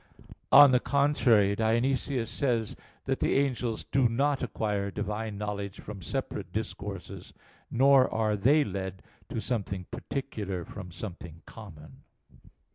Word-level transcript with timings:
On 0.51 0.71
the 0.71 0.79
contrary, 0.79 1.55
Dionysius 1.55 2.31
says 2.31 2.69
(Div. 2.69 2.75
Nom. 2.75 2.85
vii) 2.85 3.01
that 3.05 3.19
the 3.19 3.33
"angels 3.37 3.83
do 3.83 4.09
not 4.09 4.41
acquire 4.41 4.89
Divine 4.89 5.37
knowledge 5.37 5.79
from 5.79 6.01
separate 6.01 6.51
discourses, 6.51 7.33
nor 7.69 8.11
are 8.11 8.35
they 8.35 8.63
led 8.63 9.03
to 9.29 9.39
something 9.39 9.85
particular 9.91 10.65
from 10.65 10.91
something 10.91 11.43
common." 11.45 12.01